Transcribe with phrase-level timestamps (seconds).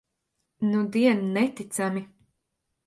[0.69, 2.03] Nudien neticami.